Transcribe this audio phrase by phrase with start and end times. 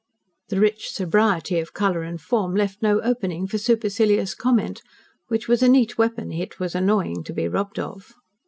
[0.49, 4.81] The rich sobriety of colour and form left no opening for supercilious comment
[5.27, 8.15] which was a neat weapon it was annoying to be robbed of.